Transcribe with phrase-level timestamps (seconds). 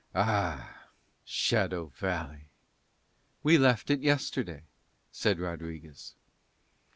[0.15, 0.87] "Ah,
[1.23, 2.49] Shadow Valley!"
[3.43, 4.63] "We left it yesterday,"
[5.11, 6.15] said Rodriguez.